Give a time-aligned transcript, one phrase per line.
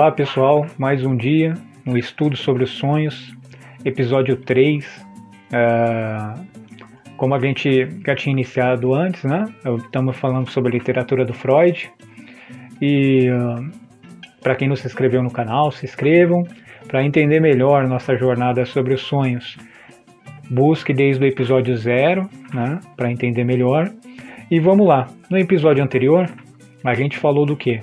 [0.00, 1.52] Olá pessoal, mais um dia
[1.84, 3.36] no estudo sobre os sonhos,
[3.84, 4.82] episódio 3.
[5.52, 6.46] Uh,
[7.18, 9.44] como a gente já tinha iniciado antes, né?
[9.76, 11.92] Estamos falando sobre a literatura do Freud.
[12.80, 13.70] E uh,
[14.40, 16.44] para quem não se inscreveu no canal, se inscrevam.
[16.88, 19.58] Para entender melhor nossa jornada sobre os sonhos,
[20.50, 22.80] busque desde o episódio 0, né?
[22.96, 23.92] Para entender melhor.
[24.50, 25.08] E vamos lá.
[25.28, 26.26] No episódio anterior,
[26.82, 27.80] a gente falou do que?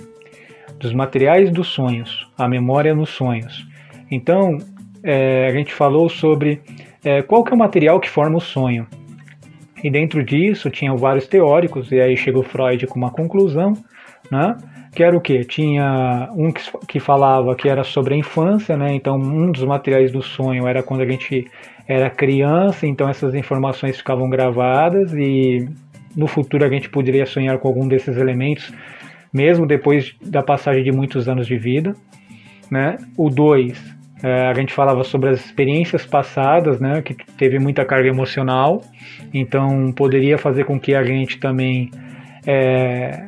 [0.79, 3.67] Dos materiais dos sonhos, a memória nos sonhos.
[4.09, 4.57] Então,
[5.03, 6.61] é, a gente falou sobre
[7.03, 8.87] é, qual que é o material que forma o sonho.
[9.83, 13.73] E dentro disso tinham vários teóricos, e aí chegou Freud com uma conclusão,
[14.31, 14.57] né?
[14.93, 15.43] que era o que?
[15.45, 18.95] Tinha um que, que falava que era sobre a infância, né?
[18.95, 21.45] então um dos materiais do sonho era quando a gente
[21.87, 25.69] era criança, então essas informações ficavam gravadas e
[26.15, 28.73] no futuro a gente poderia sonhar com algum desses elementos
[29.33, 31.93] mesmo depois da passagem de muitos anos de vida.
[32.69, 32.97] Né?
[33.17, 38.09] O 2, é, a gente falava sobre as experiências passadas, né, que teve muita carga
[38.09, 38.81] emocional,
[39.33, 41.91] então poderia fazer com que a gente também
[42.45, 43.27] é,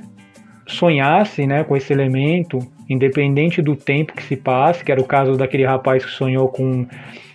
[0.68, 5.34] sonhasse né, com esse elemento, independente do tempo que se passe, que era o caso
[5.34, 6.88] daquele rapaz que sonhou com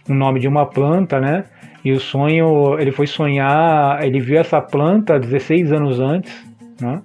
[0.08, 1.44] o nome de uma planta, né?
[1.84, 6.32] E o sonho, ele foi sonhar, ele viu essa planta 16 anos antes,
[6.80, 7.02] né?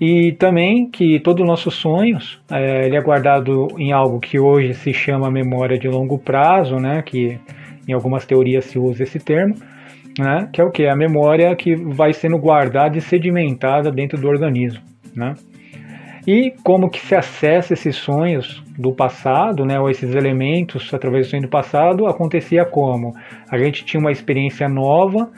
[0.00, 4.74] E também que todos os nossos sonhos, é, ele é guardado em algo que hoje
[4.74, 7.38] se chama memória de longo prazo, né, que
[7.88, 9.54] em algumas teorias se usa esse termo,
[10.18, 10.86] né, que é o que?
[10.86, 14.82] A memória que vai sendo guardada e sedimentada dentro do organismo.
[15.14, 15.34] Né?
[16.26, 21.30] E como que se acessa esses sonhos do passado, né, ou esses elementos através do
[21.30, 23.14] sonho do passado, acontecia como?
[23.50, 25.30] A gente tinha uma experiência nova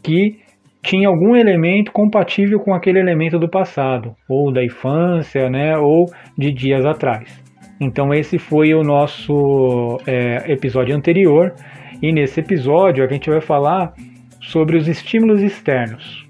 [0.00, 0.45] que
[0.86, 6.06] tinha algum elemento compatível com aquele elemento do passado, ou da infância, né, ou
[6.38, 7.42] de dias atrás.
[7.80, 11.52] Então esse foi o nosso é, episódio anterior,
[12.00, 13.94] e nesse episódio a gente vai falar
[14.40, 16.24] sobre os estímulos externos.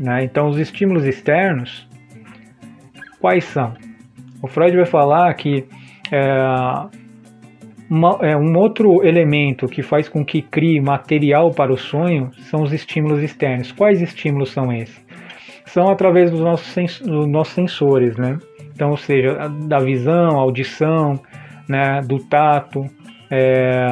[0.00, 0.24] Né?
[0.24, 1.86] Então os estímulos externos,
[3.20, 3.74] quais são?
[4.42, 5.66] O Freud vai falar que
[6.10, 6.99] é,
[7.90, 12.62] uma, é, um outro elemento que faz com que crie material para o sonho são
[12.62, 13.72] os estímulos externos.
[13.72, 15.04] Quais estímulos são esses?
[15.66, 18.38] São através dos nossos, sens dos nossos sensores, né?
[18.72, 21.20] Então, ou seja, da visão, audição,
[21.68, 22.86] né, do tato,
[23.30, 23.86] é,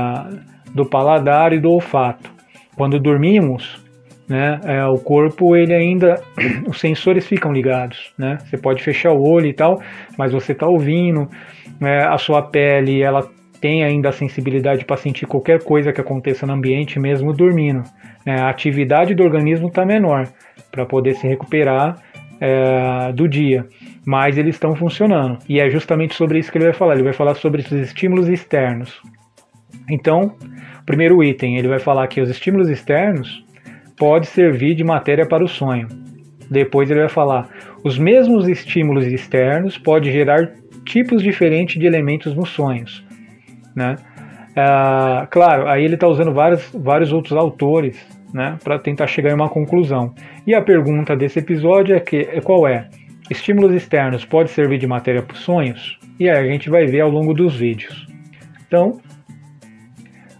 [0.73, 2.31] do paladar e do olfato.
[2.77, 3.85] Quando dormimos,
[4.29, 6.23] né, é, o corpo ele ainda,
[6.67, 8.39] os sensores ficam ligados, né?
[8.45, 9.83] Você pode fechar o olho e tal,
[10.17, 11.29] mas você está ouvindo,
[11.81, 13.29] né, a sua pele ela
[13.61, 17.83] tem ainda a sensibilidade para sentir qualquer coisa que aconteça no ambiente, mesmo dormindo.
[18.25, 18.41] Né?
[18.41, 20.29] A atividade do organismo está menor
[20.71, 21.97] para poder se recuperar
[22.41, 23.67] é, do dia,
[24.07, 25.39] mas eles estão funcionando.
[25.49, 26.95] E é justamente sobre isso que ele vai falar.
[26.95, 29.01] Ele vai falar sobre esses estímulos externos.
[29.91, 30.35] Então,
[30.87, 33.45] primeiro item, ele vai falar que os estímulos externos
[33.97, 35.89] pode servir de matéria para o sonho.
[36.51, 37.49] Depois ele vai falar
[37.85, 40.53] os mesmos estímulos externos podem gerar
[40.85, 43.05] tipos diferentes de elementos nos sonhos.
[43.79, 43.97] Né?
[44.57, 47.97] É, claro, aí ele está usando vários, vários outros autores
[48.35, 50.13] né, para tentar chegar em uma conclusão.
[50.45, 52.89] E a pergunta desse episódio é, que, é qual é?
[53.31, 55.97] Estímulos externos pode servir de matéria para sonhos?
[56.19, 58.07] E aí a gente vai ver ao longo dos vídeos.
[58.67, 59.01] Então,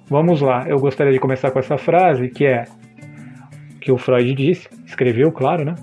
[0.09, 0.65] vamos lá.
[0.67, 2.65] Eu gostaria de começar com essa frase que é
[3.81, 5.75] que o Freud disse, escreveu, claro, né?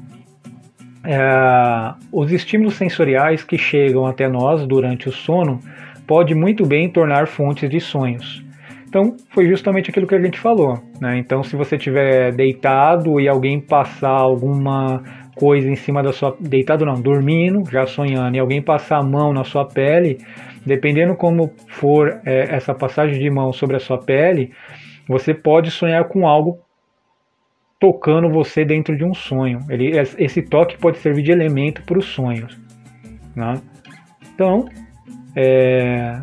[1.06, 5.60] É, os estímulos sensoriais que chegam até nós durante o sono
[6.08, 8.44] pode muito bem tornar fontes de sonhos.
[8.88, 10.82] Então, foi justamente aquilo que a gente falou.
[11.02, 11.18] Né?
[11.18, 15.04] Então, se você estiver deitado e alguém passar alguma
[15.36, 16.36] coisa em cima da sua.
[16.40, 20.18] Deitado não, dormindo, já sonhando, e alguém passar a mão na sua pele,
[20.66, 24.52] dependendo como for é, essa passagem de mão sobre a sua pele,
[25.08, 26.60] você pode sonhar com algo
[27.80, 29.60] tocando você dentro de um sonho.
[29.70, 32.58] Ele, esse toque pode servir de elemento para os sonhos.
[33.36, 33.56] Né?
[34.34, 34.66] Então,
[35.36, 36.22] é...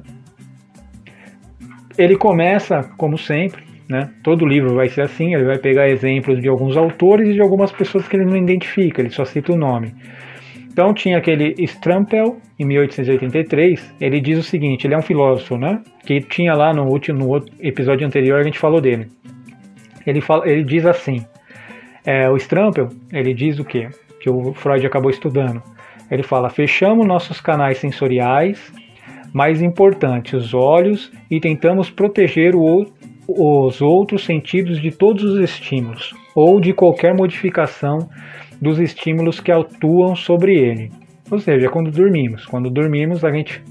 [1.99, 4.11] Ele começa, como sempre, né?
[4.23, 7.71] todo livro vai ser assim, ele vai pegar exemplos de alguns autores e de algumas
[7.71, 9.95] pessoas que ele não identifica, ele só cita o nome.
[10.73, 15.83] Então tinha aquele Strampel, em 1883, ele diz o seguinte, ele é um filósofo, né?
[16.07, 19.09] Que tinha lá no último no episódio anterior a gente falou dele.
[20.07, 21.27] Ele, fala, ele diz assim,
[22.07, 23.91] é, o Strampel, ele diz o quê?
[24.19, 25.63] Que o Freud acabou estudando.
[26.11, 28.73] Ele fala, fechamos nossos canais sensoriais
[29.33, 32.87] mais importante, os olhos, e tentamos proteger o,
[33.29, 38.09] os outros sentidos de todos os estímulos ou de qualquer modificação
[38.61, 40.91] dos estímulos que atuam sobre ele.
[41.31, 42.45] Ou seja, quando dormimos.
[42.47, 43.63] Quando dormimos, a gente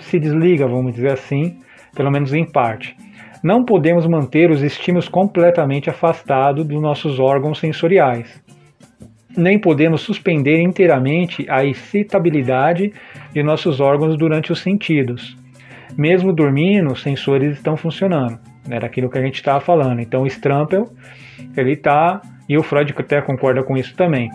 [0.00, 1.58] se desliga, vamos dizer assim,
[1.94, 2.96] pelo menos em parte.
[3.42, 8.42] Não podemos manter os estímulos completamente afastados dos nossos órgãos sensoriais.
[9.36, 12.92] Nem podemos suspender inteiramente a excitabilidade
[13.32, 15.36] de nossos órgãos durante os sentidos.
[15.96, 18.38] Mesmo dormindo, os sensores estão funcionando.
[18.68, 20.00] Era aquilo que a gente estava falando.
[20.00, 20.88] Então, o Strampel,
[21.56, 24.30] ele está, e o Freud até concorda com isso também.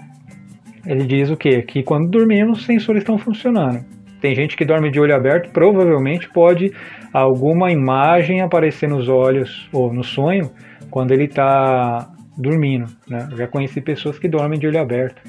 [0.86, 1.62] Ele diz o quê?
[1.62, 3.84] Que quando dormimos, os sensores estão funcionando.
[4.22, 6.72] Tem gente que dorme de olho aberto, provavelmente pode
[7.12, 10.52] alguma imagem aparecer nos olhos ou no sonho
[10.90, 12.86] quando ele está dormindo.
[13.08, 13.28] Né?
[13.32, 15.22] Eu já conheci pessoas que dormem de olho aberto.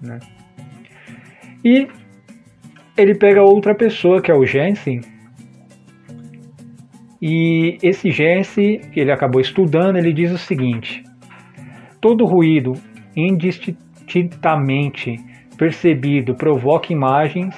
[0.00, 0.18] Né?
[1.64, 1.88] E
[2.96, 5.00] ele pega outra pessoa, que é o Jensen,
[7.24, 11.04] e esse Jensen, que ele acabou estudando, ele diz o seguinte:
[12.00, 12.72] todo ruído
[13.14, 15.20] indistintamente
[15.56, 17.54] percebido provoca imagens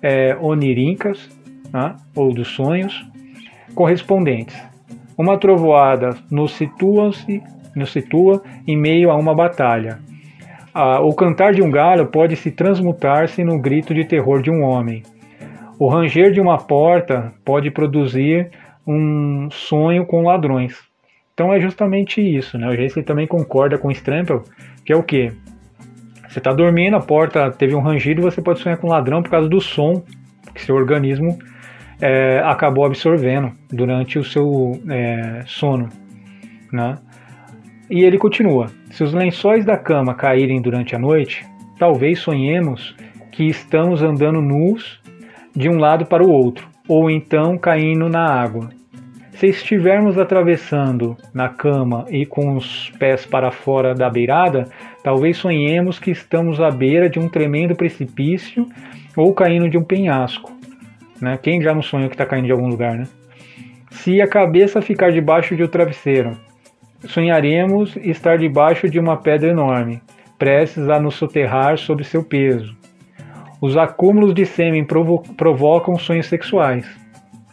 [0.00, 1.28] é, oníricas
[1.70, 3.06] né, ou dos sonhos
[3.74, 4.56] correspondentes.
[5.18, 7.10] Uma trovoada nos situa,
[7.74, 9.98] nos situa em meio a uma batalha.
[11.02, 15.02] O cantar de um galho pode se transmutar-se no grito de terror de um homem.
[15.78, 18.50] O ranger de uma porta pode produzir
[18.86, 20.76] um sonho com ladrões.
[21.32, 22.68] Então é justamente isso, né?
[22.68, 24.42] O Jason também concorda com o Strampel,
[24.84, 25.32] que é o que?
[26.28, 29.48] Você está dormindo, a porta teve um rangido, você pode sonhar com ladrão por causa
[29.48, 30.02] do som
[30.52, 31.38] que seu organismo
[32.00, 35.88] é, acabou absorvendo durante o seu é, sono.
[36.72, 36.98] Né?
[37.94, 41.46] E ele continua: se os lençóis da cama caírem durante a noite,
[41.78, 42.92] talvez sonhemos
[43.30, 45.00] que estamos andando nus
[45.54, 48.68] de um lado para o outro, ou então caindo na água.
[49.34, 54.64] Se estivermos atravessando na cama e com os pés para fora da beirada,
[55.04, 58.66] talvez sonhemos que estamos à beira de um tremendo precipício
[59.16, 60.52] ou caindo de um penhasco.
[61.20, 61.38] Né?
[61.40, 63.06] Quem já não sonhou que está caindo de algum lugar, né?
[63.88, 66.36] Se a cabeça ficar debaixo de um travesseiro,
[67.06, 70.00] sonharemos estar debaixo de uma pedra enorme,
[70.38, 72.76] prestes a nos soterrar sob seu peso.
[73.60, 76.86] Os acúmulos de sêmen provo provocam sonhos sexuais.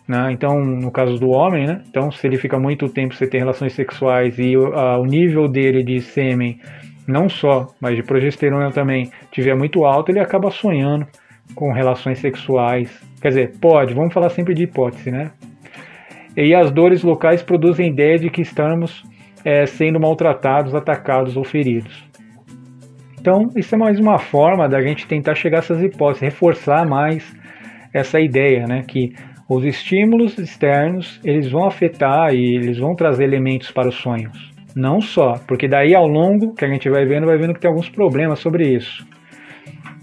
[0.07, 0.31] Né?
[0.31, 1.81] Então, no caso do homem, né?
[1.89, 5.83] então se ele fica muito tempo sem ter relações sexuais e uh, o nível dele
[5.83, 6.59] de sêmen,
[7.07, 11.07] não só, mas de progesterona também, tiver muito alto, ele acaba sonhando
[11.55, 13.01] com relações sexuais.
[13.21, 15.31] Quer dizer, pode, vamos falar sempre de hipótese, né?
[16.35, 19.03] E as dores locais produzem ideia de que estamos
[19.43, 22.03] é, sendo maltratados, atacados ou feridos.
[23.19, 27.35] Então, isso é mais uma forma da gente tentar chegar a essas hipóteses, reforçar mais
[27.93, 28.83] essa ideia, né?
[28.87, 29.13] Que
[29.47, 34.51] os estímulos externos eles vão afetar e eles vão trazer elementos para os sonhos.
[34.75, 37.69] Não só, porque daí ao longo que a gente vai vendo, vai vendo que tem
[37.69, 39.05] alguns problemas sobre isso.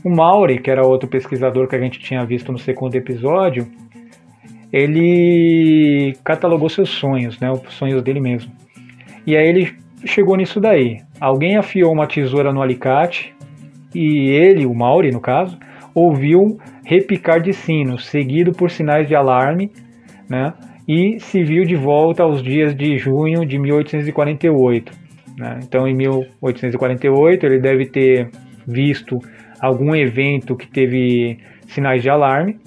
[0.05, 3.67] O Mauri, que era outro pesquisador que a gente tinha visto no segundo episódio,
[4.73, 8.52] ele catalogou seus sonhos, né, os sonhos dele mesmo.
[9.26, 9.74] E aí ele
[10.04, 10.98] chegou nisso daí.
[11.20, 13.34] Alguém afiou uma tesoura no alicate
[13.94, 15.58] e ele, o Mauri no caso,
[15.94, 19.70] ouviu repicar de sino, seguido por sinais de alarme,
[20.28, 20.52] né?
[20.87, 24.90] E se viu de volta aos dias de junho de 1848.
[25.38, 25.60] Né?
[25.62, 28.30] Então, em 1848, ele deve ter
[28.66, 29.18] visto
[29.60, 32.58] algum evento que teve sinais de alarme.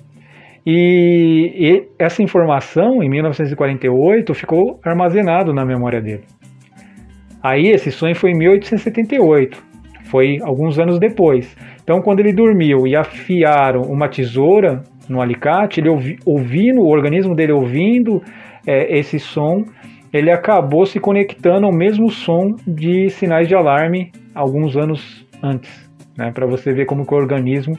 [0.66, 6.24] E, e essa informação, em 1948, ficou armazenado na memória dele.
[7.44, 9.62] Aí esse sonho foi em 1878,
[10.04, 11.56] foi alguns anos depois.
[11.84, 17.36] Então, quando ele dormiu e afiaram uma tesoura no alicate, ele ouvi, ouvindo, o organismo
[17.36, 18.22] dele ouvindo
[18.66, 19.66] é, esse som,
[20.14, 26.32] ele acabou se conectando ao mesmo som de sinais de alarme alguns anos antes né,
[26.32, 27.78] para você ver como o organismo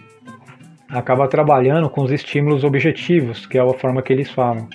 [0.90, 4.68] acaba trabalhando com os estímulos objetivos, que é a forma que eles falam.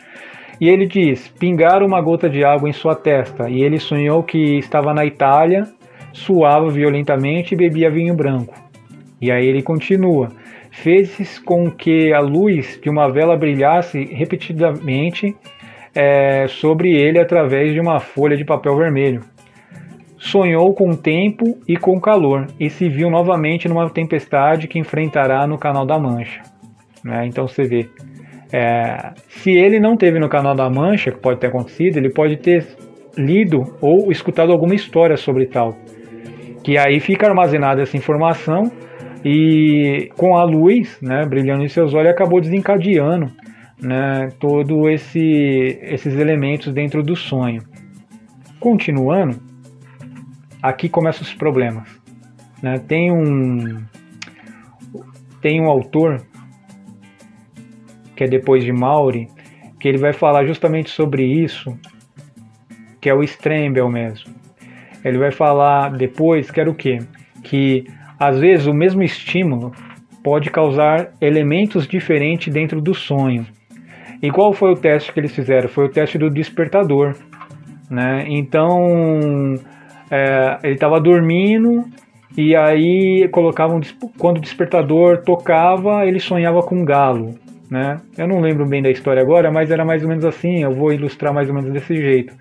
[0.59, 4.57] E ele diz: pingar uma gota de água em sua testa, e ele sonhou que
[4.57, 5.65] estava na Itália,
[6.13, 8.55] suava violentamente e bebia vinho branco.
[9.21, 10.29] E aí ele continua:
[10.71, 15.35] fez com que a luz de uma vela brilhasse repetidamente
[15.93, 19.21] é, sobre ele através de uma folha de papel vermelho
[20.17, 25.45] sonhou com o tempo e com calor e se viu novamente numa tempestade que enfrentará
[25.45, 26.41] no Canal da Mancha.
[27.03, 27.25] Né?
[27.27, 27.89] Então você vê,
[28.51, 32.37] é, se ele não teve no Canal da Mancha, que pode ter acontecido, ele pode
[32.37, 32.65] ter
[33.17, 35.75] lido ou escutado alguma história sobre tal.
[36.63, 38.71] Que aí fica armazenada essa informação
[39.23, 43.31] e com a luz né, brilhando em seus olhos acabou desencadeando
[43.81, 47.61] né, todo esse, esses elementos dentro do sonho.
[48.59, 49.39] Continuando,
[50.61, 51.87] aqui começam os problemas.
[52.61, 52.79] Né?
[52.79, 53.83] Tem um.
[55.41, 56.21] tem um autor,
[58.17, 59.27] que é depois de Mauri,
[59.79, 61.77] que ele vai falar justamente sobre isso,
[62.99, 64.33] que é o Strembel mesmo.
[65.05, 66.97] Ele vai falar depois que era o quê?
[67.43, 67.85] Que
[68.19, 69.71] às vezes o mesmo estímulo
[70.23, 73.45] pode causar elementos diferentes dentro do sonho.
[74.21, 75.69] E qual foi o teste que eles fizeram?
[75.69, 77.15] Foi o teste do despertador.
[77.89, 78.25] Né?
[78.27, 79.53] Então,
[80.09, 81.85] é, ele estava dormindo
[82.35, 83.79] e aí colocavam
[84.17, 87.35] quando o despertador tocava, ele sonhava com um galo.
[87.69, 87.97] Né?
[88.17, 90.63] Eu não lembro bem da história agora, mas era mais ou menos assim.
[90.63, 92.33] Eu vou ilustrar mais ou menos desse jeito.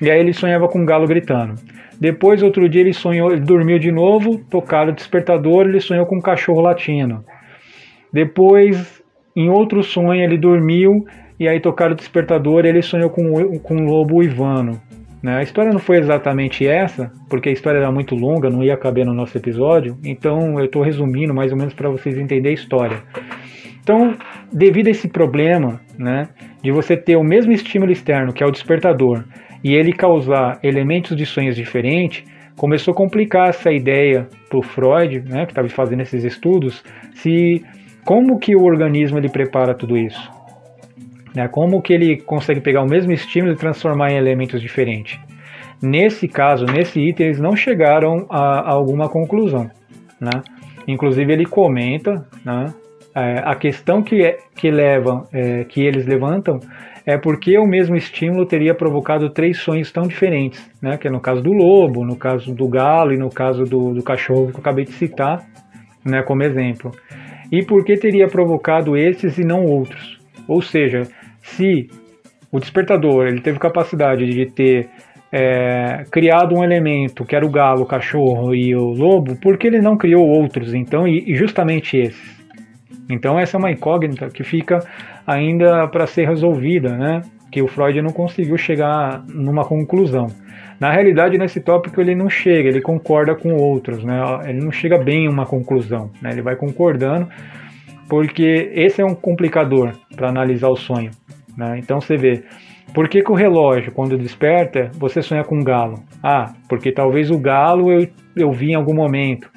[0.00, 1.54] E aí ele sonhava com um galo gritando.
[2.00, 6.16] Depois, outro dia, ele sonhou, ele dormiu de novo, tocaram o despertador, ele sonhou com
[6.16, 7.24] um cachorro latindo.
[8.12, 9.02] Depois,
[9.36, 11.04] em outro sonho, ele dormiu
[11.38, 14.80] e aí tocaram o despertador ele sonhou com, com um lobo uivano.
[15.22, 15.38] Né?
[15.38, 19.06] A história não foi exatamente essa, porque a história era muito longa, não ia caber
[19.06, 23.02] no nosso episódio, então eu estou resumindo mais ou menos para vocês entenderem a história.
[23.82, 24.16] Então,
[24.52, 26.28] devido a esse problema, né,
[26.62, 29.24] de você ter o mesmo estímulo externo, que é o despertador,
[29.62, 32.24] e ele causar elementos de sonhos diferentes,
[32.56, 36.84] começou a complicar essa ideia para o Freud, né, que estava fazendo esses estudos,
[37.14, 37.64] se
[38.04, 40.30] como que o organismo ele prepara tudo isso,
[41.34, 45.18] né, como que ele consegue pegar o mesmo estímulo e transformar em elementos diferentes.
[45.82, 49.68] Nesse caso, nesse item, eles não chegaram a, a alguma conclusão,
[50.20, 50.30] né?
[50.86, 52.72] Inclusive ele comenta, né,
[53.14, 56.60] é, a questão que, é, que, levam, é, que eles levantam
[57.04, 60.96] é porque o mesmo estímulo teria provocado três sonhos tão diferentes, né?
[60.96, 64.02] que é no caso do lobo, no caso do galo e no caso do, do
[64.02, 65.44] cachorro que eu acabei de citar
[66.04, 66.92] né, como exemplo.
[67.50, 70.18] E por que teria provocado esses e não outros?
[70.48, 71.02] Ou seja,
[71.42, 71.88] se
[72.50, 74.88] o despertador ele teve capacidade de ter
[75.30, 79.66] é, criado um elemento que era o galo, o cachorro e o lobo, por que
[79.66, 82.41] ele não criou outros então e, e justamente esses?
[83.12, 84.80] Então essa é uma incógnita que fica
[85.26, 87.22] ainda para ser resolvida, né?
[87.50, 90.26] Que o Freud não conseguiu chegar numa conclusão.
[90.80, 94.18] Na realidade, nesse tópico ele não chega, ele concorda com outros, né?
[94.48, 96.30] Ele não chega bem em uma conclusão, né?
[96.32, 97.28] Ele vai concordando,
[98.08, 101.10] porque esse é um complicador para analisar o sonho,
[101.56, 101.78] né?
[101.78, 102.42] Então você vê,
[102.92, 106.02] por que, que o relógio, quando desperta, você sonha com um galo?
[106.22, 109.48] Ah, porque talvez o galo eu, eu vi em algum momento.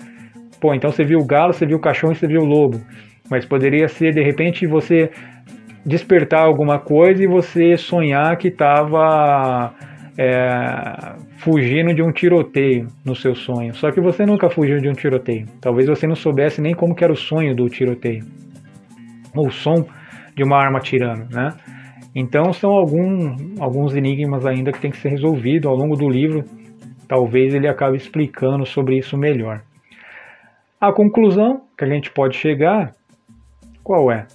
[0.61, 2.79] Pô, então você viu o galo, você viu o cachorro e você viu o lobo.
[3.29, 5.09] Mas poderia ser, de repente, você
[5.85, 9.73] despertar alguma coisa e você sonhar que estava
[10.17, 13.73] é, fugindo de um tiroteio no seu sonho.
[13.75, 15.45] Só que você nunca fugiu de um tiroteio.
[15.61, 18.23] Talvez você não soubesse nem como era o sonho do tiroteio.
[19.35, 19.85] Ou o som
[20.35, 21.53] de uma arma tirando, né?
[22.15, 26.43] Então são algum, alguns enigmas ainda que tem que ser resolvido ao longo do livro.
[27.07, 29.61] Talvez ele acabe explicando sobre isso melhor.
[30.79, 32.93] A conclusão que a gente pode chegar
[33.85, 34.25] qual é?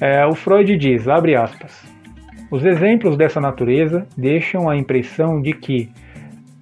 [0.00, 0.24] é?
[0.24, 1.84] O Freud diz, abre aspas,
[2.52, 5.90] os exemplos dessa natureza deixam a impressão de que,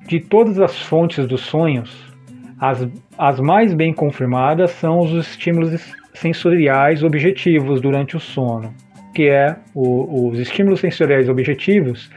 [0.07, 2.11] de todas as fontes dos sonhos,
[2.59, 2.89] as,
[3.19, 8.73] as mais bem confirmadas são os estímulos sensoriais objetivos durante o sono,
[9.15, 12.11] que é o, os estímulos sensoriais objetivos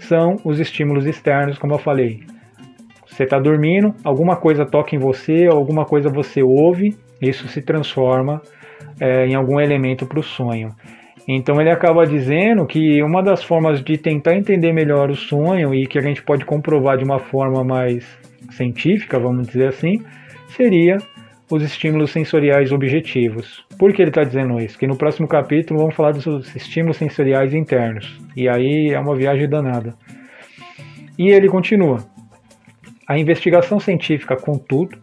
[0.00, 2.24] são os estímulos externos, como eu falei.
[3.18, 8.40] Você está dormindo, alguma coisa toca em você, alguma coisa você ouve isso se transforma
[9.00, 10.70] é, em algum elemento para o sonho.
[11.26, 15.84] Então ele acaba dizendo que uma das formas de tentar entender melhor o sonho e
[15.88, 18.06] que a gente pode comprovar de uma forma mais
[18.52, 20.00] científica, vamos dizer assim,
[20.50, 20.98] seria
[21.50, 23.64] os estímulos sensoriais objetivos.
[23.76, 24.78] Por que ele está dizendo isso?
[24.78, 28.16] Que no próximo capítulo vamos falar dos estímulos sensoriais internos.
[28.36, 29.92] E aí é uma viagem danada.
[31.18, 31.98] E ele continua.
[33.08, 34.98] A investigação científica, contudo,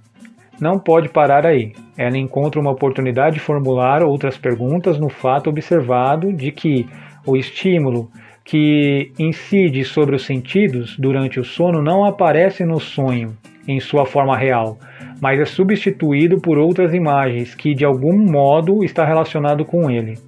[0.61, 1.73] não pode parar aí.
[1.97, 6.87] Ela encontra uma oportunidade de formular outras perguntas no fato observado de que
[7.25, 8.11] o estímulo
[8.43, 13.35] que incide sobre os sentidos durante o sono não aparece no sonho
[13.67, 14.77] em sua forma real,
[15.19, 20.19] mas é substituído por outras imagens que de algum modo está relacionado com ele.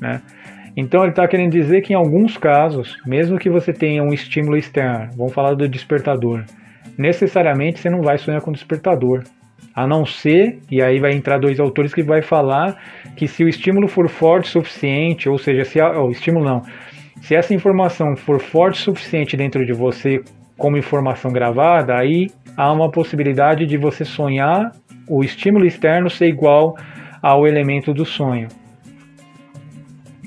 [0.00, 0.20] Né?
[0.76, 4.56] Então ele está querendo dizer que em alguns casos, mesmo que você tenha um estímulo
[4.56, 6.44] externo, vamos falar do despertador,
[6.96, 9.22] necessariamente você não vai sonhar com despertador.
[9.74, 12.76] A não ser, e aí vai entrar dois autores que vai falar
[13.16, 16.62] que se o estímulo for forte o suficiente, ou seja, se a, o estímulo não,
[17.22, 20.20] se essa informação for forte o suficiente dentro de você
[20.58, 24.72] como informação gravada, aí há uma possibilidade de você sonhar
[25.08, 26.76] o estímulo externo ser igual
[27.22, 28.48] ao elemento do sonho.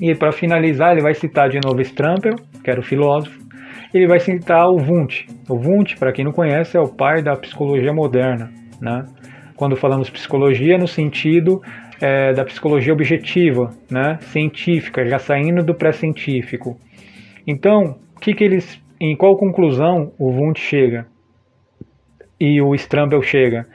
[0.00, 3.45] E para finalizar, ele vai citar de novo Strampel, que era o filósofo,
[3.92, 5.26] ele vai citar o Wundt.
[5.48, 9.06] O Wundt, para quem não conhece, é o pai da psicologia moderna, né?
[9.56, 11.62] quando falamos psicologia no sentido
[12.00, 16.78] é, da psicologia objetiva, né, científica, já saindo do pré-científico.
[17.46, 21.06] Então, que que eles, em qual conclusão o Wundt chega
[22.38, 23.66] e o Strampel chega?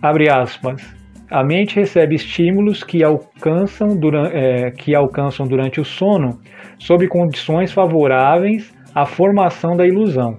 [0.00, 0.94] Abre aspas.
[1.28, 6.38] A mente recebe estímulos que alcançam, durante, é, que alcançam durante o sono
[6.78, 10.38] sob condições favoráveis à formação da ilusão.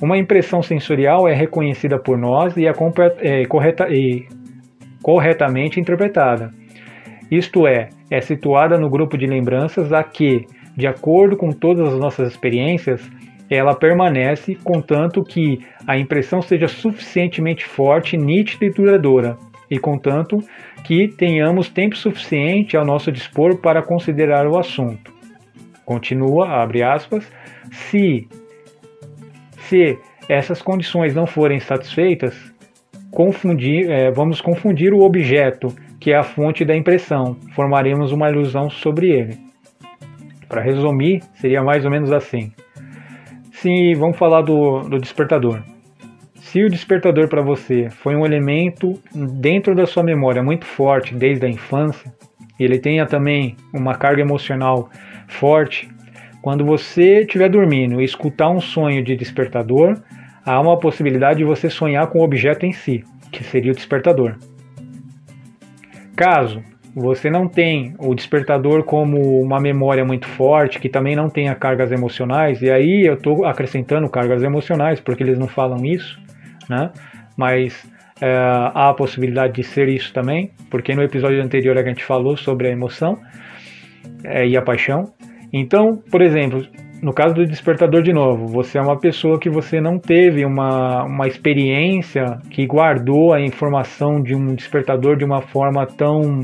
[0.00, 2.72] Uma impressão sensorial é reconhecida por nós e é,
[3.22, 4.28] é correta, e
[5.02, 6.52] corretamente interpretada.
[7.28, 11.98] Isto é, é situada no grupo de lembranças a que, de acordo com todas as
[11.98, 13.02] nossas experiências,
[13.50, 19.36] ela permanece contanto que a impressão seja suficientemente forte, nítida e duradoura,
[19.68, 20.38] e contanto
[20.84, 25.13] que tenhamos tempo suficiente ao nosso dispor para considerar o assunto.
[25.84, 27.30] Continua, abre aspas,
[27.70, 28.28] se,
[29.68, 29.98] se
[30.28, 32.34] essas condições não forem satisfeitas,
[33.10, 38.68] confundir, é, vamos confundir o objeto, que é a fonte da impressão, formaremos uma ilusão
[38.68, 39.38] sobre ele.
[40.48, 42.52] Para resumir, seria mais ou menos assim.
[43.52, 45.62] Se vamos falar do, do despertador.
[46.34, 51.46] Se o despertador para você foi um elemento dentro da sua memória muito forte desde
[51.46, 52.12] a infância,
[52.60, 54.88] ele tenha também uma carga emocional
[55.34, 55.88] forte,
[56.42, 59.96] quando você estiver dormindo e escutar um sonho de despertador,
[60.44, 64.36] há uma possibilidade de você sonhar com o objeto em si, que seria o despertador.
[66.16, 66.62] Caso
[66.94, 71.90] você não tem o despertador como uma memória muito forte, que também não tenha cargas
[71.90, 76.20] emocionais, e aí eu estou acrescentando cargas emocionais, porque eles não falam isso,
[76.68, 76.92] né?
[77.36, 77.84] Mas
[78.20, 82.36] é, há a possibilidade de ser isso também, porque no episódio anterior a gente falou
[82.36, 83.18] sobre a emoção
[84.22, 85.12] é, e a paixão.
[85.56, 86.66] Então, por exemplo,
[87.00, 91.04] no caso do despertador de novo, você é uma pessoa que você não teve uma,
[91.04, 96.40] uma experiência que guardou a informação de um despertador de uma forma tão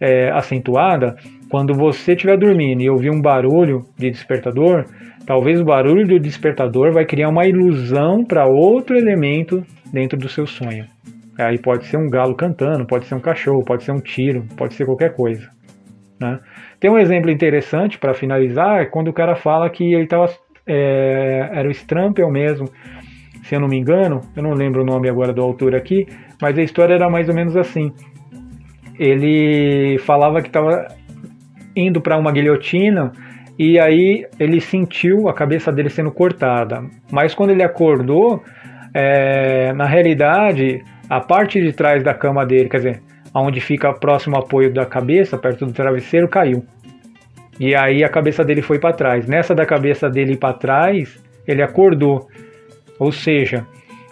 [0.00, 1.14] é, acentuada.
[1.48, 4.84] Quando você estiver dormindo e ouvir um barulho de despertador,
[5.24, 10.44] talvez o barulho do despertador vai criar uma ilusão para outro elemento dentro do seu
[10.44, 10.86] sonho.
[11.38, 14.74] Aí pode ser um galo cantando, pode ser um cachorro, pode ser um tiro, pode
[14.74, 15.48] ser qualquer coisa.
[16.20, 16.38] Né?
[16.78, 20.28] Tem um exemplo interessante para finalizar, é quando o cara fala que ele estava.
[20.66, 22.68] É, era o Strampel mesmo,
[23.42, 26.06] se eu não me engano, eu não lembro o nome agora do autor aqui,
[26.40, 27.92] mas a história era mais ou menos assim.
[28.98, 30.86] Ele falava que estava
[31.74, 33.12] indo para uma guilhotina
[33.58, 36.82] e aí ele sentiu a cabeça dele sendo cortada.
[37.10, 38.42] Mas quando ele acordou,
[38.94, 43.02] é, na realidade, a parte de trás da cama dele, quer dizer,
[43.34, 46.64] onde fica próximo ao apoio da cabeça, perto do travesseiro, caiu.
[47.58, 49.26] E aí a cabeça dele foi para trás.
[49.26, 52.26] Nessa da cabeça dele para trás, ele acordou.
[52.98, 53.66] Ou seja,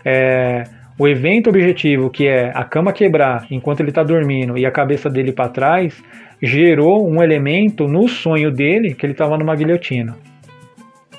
[0.05, 0.65] é,
[0.99, 5.09] o evento objetivo, que é a cama quebrar enquanto ele está dormindo e a cabeça
[5.09, 6.03] dele para trás,
[6.43, 10.17] gerou um elemento no sonho dele que ele estava numa guilhotina.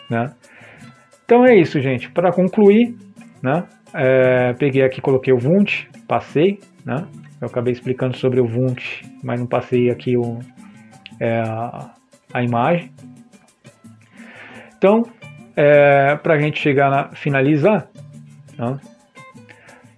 [0.09, 0.31] Né?
[1.25, 2.09] Então é isso, gente.
[2.11, 2.95] Para concluir,
[3.41, 3.63] né?
[3.93, 7.05] É, peguei aqui, coloquei o Vunt, passei, né?
[7.41, 10.39] Eu acabei explicando sobre o Vunt, mas não passei aqui o,
[11.19, 11.41] é,
[12.33, 12.91] a imagem.
[14.77, 15.03] Então,
[15.55, 17.87] é, para a gente chegar a finalizar,
[18.57, 18.79] né?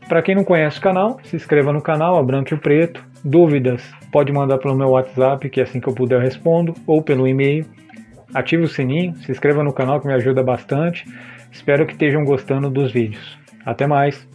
[0.07, 3.03] para quem não conhece o canal, se inscreva no canal, a Branco e o Preto.
[3.23, 7.27] Dúvidas, pode mandar pelo meu WhatsApp, que assim que eu puder eu respondo, ou pelo
[7.27, 7.65] e-mail.
[8.33, 11.05] Ative o sininho, se inscreva no canal que me ajuda bastante.
[11.51, 13.37] Espero que estejam gostando dos vídeos.
[13.63, 14.30] Até mais!